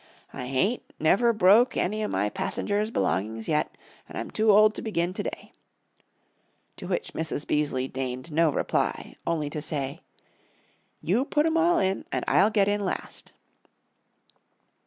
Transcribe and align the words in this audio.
"I 0.33 0.47
hain't 0.47 0.81
never 0.99 1.31
broke 1.31 1.77
any 1.77 2.03
o' 2.03 2.07
my 2.07 2.27
passengers' 2.29 2.89
belongings 2.89 3.47
yet, 3.47 3.77
and 4.09 4.17
I'm 4.17 4.31
too 4.31 4.49
old 4.51 4.73
to 4.73 4.81
begin 4.81 5.13
to 5.13 5.21
day." 5.21 5.51
To 6.77 6.87
which 6.87 7.13
Mrs. 7.13 7.45
Beaseley 7.45 7.87
deigned 7.87 8.31
no 8.31 8.49
reply, 8.51 9.15
only 9.27 9.51
to 9.51 9.61
say, 9.61 9.99
"You 11.03 11.23
put 11.23 11.45
'em 11.45 11.55
all 11.55 11.77
in, 11.77 12.05
and 12.11 12.25
I'll 12.27 12.49
get 12.49 12.67
in 12.67 12.83
last." 12.83 13.31